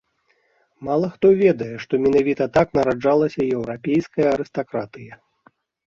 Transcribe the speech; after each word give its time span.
Мала 0.87 1.07
хто 1.17 1.27
ведае, 1.43 1.67
што 1.83 1.93
менавіта 2.07 2.43
так 2.57 2.67
нараджалася 2.79 3.41
еўрапейская 3.55 4.27
арыстакратыя. 4.35 5.13